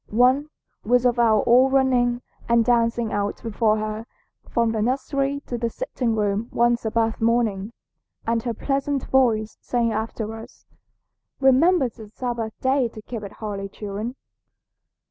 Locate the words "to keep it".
12.87-13.33